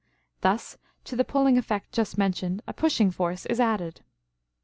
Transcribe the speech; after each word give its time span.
Thus, 0.41 0.79
to 1.03 1.15
the 1.15 1.23
pulling 1.23 1.59
effect 1.59 1.91
just 1.91 2.17
mentioned, 2.17 2.63
a 2.65 2.73
pushing 2.73 3.11
force 3.11 3.45
is 3.45 3.59
added. 3.59 4.01